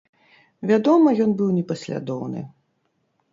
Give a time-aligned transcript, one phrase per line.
[0.71, 2.41] Вядома, ён быў непаслядоўны.